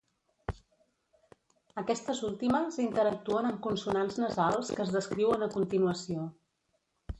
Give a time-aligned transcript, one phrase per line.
[1.81, 6.27] Aquestes últimes interactuen amb consonants nasals que es descriuen a continuació.